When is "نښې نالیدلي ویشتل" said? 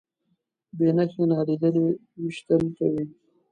0.97-2.61